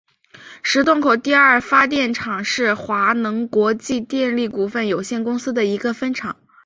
[0.63, 6.37] 石洞口第二发电厂是华能国际电力股份有限公司的一个分厂。